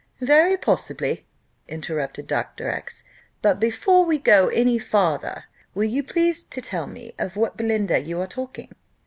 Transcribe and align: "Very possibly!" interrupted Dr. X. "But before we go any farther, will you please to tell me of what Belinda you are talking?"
"Very 0.21 0.57
possibly!" 0.57 1.27
interrupted 1.67 2.25
Dr. 2.25 2.67
X. 2.71 3.03
"But 3.43 3.59
before 3.59 4.03
we 4.03 4.17
go 4.17 4.47
any 4.47 4.79
farther, 4.79 5.43
will 5.75 5.83
you 5.89 6.01
please 6.01 6.43
to 6.43 6.59
tell 6.59 6.87
me 6.87 7.13
of 7.19 7.35
what 7.35 7.55
Belinda 7.55 7.99
you 8.01 8.19
are 8.19 8.25
talking?" 8.25 8.71